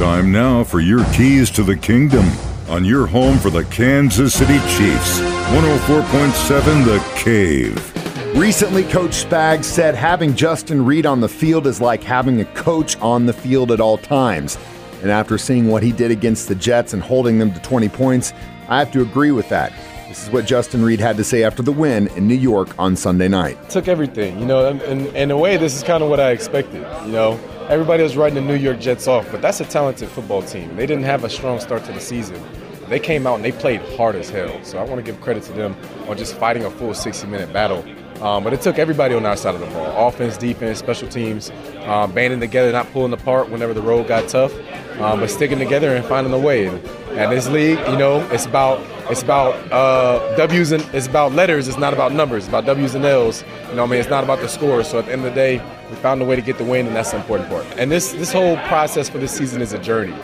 Time 0.00 0.32
now 0.32 0.64
for 0.64 0.80
your 0.80 1.04
keys 1.12 1.50
to 1.50 1.62
the 1.62 1.76
kingdom 1.76 2.24
on 2.70 2.86
your 2.86 3.06
home 3.06 3.36
for 3.36 3.50
the 3.50 3.64
Kansas 3.64 4.32
City 4.32 4.58
Chiefs. 4.60 5.20
104.7 5.20 6.84
The 6.86 7.04
Cave. 7.22 8.34
Recently, 8.34 8.84
Coach 8.84 9.10
Spags 9.10 9.64
said 9.64 9.94
having 9.94 10.34
Justin 10.34 10.86
Reid 10.86 11.04
on 11.04 11.20
the 11.20 11.28
field 11.28 11.66
is 11.66 11.82
like 11.82 12.02
having 12.02 12.40
a 12.40 12.46
coach 12.46 12.96
on 13.00 13.26
the 13.26 13.34
field 13.34 13.70
at 13.70 13.78
all 13.78 13.98
times. 13.98 14.56
And 15.02 15.10
after 15.10 15.36
seeing 15.36 15.68
what 15.68 15.82
he 15.82 15.92
did 15.92 16.10
against 16.10 16.48
the 16.48 16.54
Jets 16.54 16.94
and 16.94 17.02
holding 17.02 17.38
them 17.38 17.52
to 17.52 17.60
20 17.60 17.90
points, 17.90 18.32
I 18.70 18.78
have 18.78 18.90
to 18.92 19.02
agree 19.02 19.32
with 19.32 19.50
that. 19.50 19.70
This 20.08 20.24
is 20.26 20.30
what 20.30 20.46
Justin 20.46 20.82
Reid 20.82 21.00
had 21.00 21.18
to 21.18 21.24
say 21.24 21.42
after 21.44 21.62
the 21.62 21.72
win 21.72 22.08
in 22.16 22.26
New 22.26 22.34
York 22.36 22.70
on 22.78 22.96
Sunday 22.96 23.28
night. 23.28 23.68
Took 23.68 23.86
everything, 23.86 24.40
you 24.40 24.46
know, 24.46 24.66
and, 24.66 24.80
and 24.80 25.08
in 25.08 25.30
a 25.30 25.36
way, 25.36 25.58
this 25.58 25.76
is 25.76 25.82
kind 25.82 26.02
of 26.02 26.08
what 26.08 26.20
I 26.20 26.30
expected. 26.30 26.86
You 27.04 27.12
know, 27.12 27.59
everybody 27.70 28.02
was 28.02 28.16
writing 28.16 28.34
the 28.34 28.40
New 28.40 28.56
York 28.56 28.80
Jets 28.80 29.06
off, 29.06 29.30
but 29.30 29.40
that's 29.40 29.60
a 29.60 29.64
talented 29.64 30.08
football 30.08 30.42
team. 30.42 30.74
They 30.74 30.86
didn't 30.86 31.04
have 31.04 31.22
a 31.22 31.30
strong 31.30 31.60
start 31.60 31.84
to 31.84 31.92
the 31.92 32.00
season. 32.00 32.42
They 32.88 32.98
came 32.98 33.28
out 33.28 33.36
and 33.36 33.44
they 33.44 33.52
played 33.52 33.80
hard 33.96 34.16
as 34.16 34.28
hell. 34.28 34.58
So 34.64 34.78
I 34.78 34.82
want 34.82 34.96
to 34.96 35.02
give 35.02 35.20
credit 35.20 35.44
to 35.44 35.52
them 35.52 35.76
on 36.08 36.18
just 36.18 36.34
fighting 36.34 36.64
a 36.64 36.70
full 36.70 36.92
60 36.92 37.28
minute 37.28 37.52
battle. 37.52 37.84
Um, 38.20 38.42
but 38.42 38.52
it 38.52 38.60
took 38.60 38.80
everybody 38.80 39.14
on 39.14 39.24
our 39.24 39.36
side 39.36 39.54
of 39.54 39.60
the 39.60 39.66
ball 39.66 40.08
offense, 40.08 40.36
defense, 40.36 40.80
special 40.80 41.08
teams, 41.08 41.52
um, 41.84 42.10
banding 42.12 42.40
together, 42.40 42.72
not 42.72 42.90
pulling 42.92 43.12
apart 43.12 43.48
whenever 43.48 43.72
the 43.72 43.80
road 43.80 44.08
got 44.08 44.28
tough, 44.28 44.52
um, 45.00 45.20
but 45.20 45.30
sticking 45.30 45.58
together 45.60 45.94
and 45.94 46.04
finding 46.04 46.32
a 46.32 46.38
way. 46.38 46.66
And, 46.66 46.84
and 47.10 47.30
this 47.30 47.48
league, 47.48 47.78
you 47.88 47.96
know, 47.96 48.28
it's 48.32 48.46
about 48.46 48.80
it's 49.10 49.22
about 49.22 49.54
uh, 49.72 50.36
W's 50.36 50.72
and 50.72 50.82
it's 50.94 51.06
about 51.06 51.32
letters. 51.32 51.68
It's 51.68 51.78
not 51.78 51.92
about 51.92 52.12
numbers. 52.12 52.44
It's 52.44 52.48
about 52.48 52.64
W's 52.66 52.94
and 52.94 53.04
L's. 53.04 53.44
You 53.68 53.76
know, 53.76 53.84
I 53.84 53.86
mean, 53.86 54.00
it's 54.00 54.08
not 54.08 54.24
about 54.24 54.40
the 54.40 54.48
score. 54.48 54.84
So 54.84 54.98
at 54.98 55.06
the 55.06 55.12
end 55.12 55.24
of 55.24 55.32
the 55.32 55.34
day, 55.34 55.58
we 55.90 55.96
found 55.96 56.22
a 56.22 56.24
way 56.24 56.36
to 56.36 56.42
get 56.42 56.58
the 56.58 56.64
win, 56.64 56.86
and 56.86 56.94
that's 56.94 57.10
the 57.10 57.18
important 57.18 57.48
part. 57.48 57.66
And 57.76 57.90
this 57.90 58.12
this 58.12 58.32
whole 58.32 58.56
process 58.68 59.08
for 59.08 59.18
this 59.18 59.32
season 59.32 59.60
is 59.62 59.72
a 59.72 59.78
journey, 59.78 60.14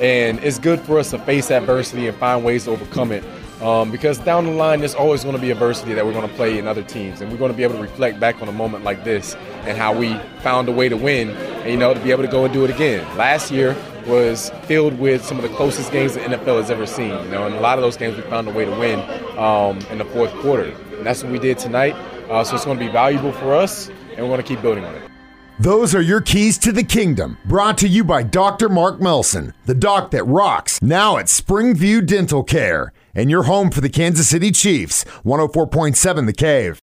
and 0.00 0.38
it's 0.44 0.58
good 0.58 0.80
for 0.80 0.98
us 0.98 1.10
to 1.10 1.18
face 1.20 1.50
adversity 1.50 2.06
and 2.06 2.16
find 2.18 2.44
ways 2.44 2.64
to 2.64 2.72
overcome 2.72 3.12
it. 3.12 3.24
Um, 3.62 3.90
because 3.90 4.18
down 4.18 4.44
the 4.44 4.50
line, 4.50 4.80
there's 4.80 4.94
always 4.94 5.22
going 5.22 5.36
to 5.36 5.40
be 5.40 5.50
adversity 5.50 5.94
that 5.94 6.04
we're 6.04 6.12
going 6.12 6.28
to 6.28 6.34
play 6.34 6.58
in 6.58 6.66
other 6.66 6.82
teams, 6.82 7.20
and 7.20 7.30
we're 7.30 7.38
going 7.38 7.52
to 7.52 7.56
be 7.56 7.62
able 7.62 7.76
to 7.76 7.82
reflect 7.82 8.20
back 8.20 8.42
on 8.42 8.48
a 8.48 8.52
moment 8.52 8.84
like 8.84 9.04
this 9.04 9.36
and 9.64 9.78
how 9.78 9.96
we 9.96 10.18
found 10.40 10.68
a 10.68 10.72
way 10.72 10.88
to 10.88 10.96
win, 10.96 11.30
and 11.30 11.70
you 11.70 11.78
know, 11.78 11.94
to 11.94 12.00
be 12.00 12.10
able 12.10 12.22
to 12.22 12.30
go 12.30 12.44
and 12.44 12.52
do 12.52 12.64
it 12.64 12.70
again. 12.70 13.04
Last 13.16 13.50
year 13.50 13.74
was 14.06 14.50
filled 14.64 14.98
with 14.98 15.24
some 15.24 15.38
of 15.38 15.42
the 15.42 15.54
closest 15.56 15.92
games 15.92 16.14
the 16.14 16.20
NFL 16.20 16.60
has 16.60 16.70
ever 16.70 16.86
seen, 16.86 17.10
you 17.10 17.30
know, 17.30 17.46
and 17.46 17.54
a 17.54 17.60
lot 17.60 17.78
of 17.78 17.82
those 17.82 17.96
games 17.96 18.16
we 18.16 18.22
found 18.22 18.48
a 18.48 18.52
way 18.52 18.64
to 18.64 18.70
win 18.72 19.00
um, 19.38 19.78
in 19.90 19.98
the 19.98 20.04
fourth 20.04 20.32
quarter, 20.34 20.64
and 20.96 21.06
that's 21.06 21.22
what 21.22 21.32
we 21.32 21.38
did 21.38 21.58
tonight. 21.58 21.94
Uh, 22.28 22.42
so 22.42 22.54
it's 22.54 22.64
going 22.64 22.78
to 22.78 22.84
be 22.84 22.90
valuable 22.90 23.32
for 23.32 23.54
us, 23.54 23.88
and 23.88 24.18
we're 24.18 24.28
going 24.28 24.40
to 24.40 24.46
keep 24.46 24.62
building 24.62 24.84
on 24.84 24.94
it. 24.94 25.10
Those 25.60 25.94
are 25.94 26.02
your 26.02 26.20
keys 26.20 26.58
to 26.58 26.72
the 26.72 26.82
kingdom. 26.82 27.38
Brought 27.44 27.78
to 27.78 27.88
you 27.88 28.02
by 28.02 28.24
Dr. 28.24 28.68
Mark 28.68 29.00
Melson, 29.00 29.54
the 29.66 29.74
doc 29.74 30.10
that 30.10 30.24
rocks, 30.24 30.82
now 30.82 31.16
at 31.16 31.26
Springview 31.26 32.04
Dental 32.04 32.42
Care, 32.42 32.92
and 33.14 33.30
your 33.30 33.44
home 33.44 33.70
for 33.70 33.80
the 33.80 33.88
Kansas 33.88 34.28
City 34.28 34.50
Chiefs, 34.50 35.04
104.7 35.24 36.26
The 36.26 36.32
Cave. 36.32 36.80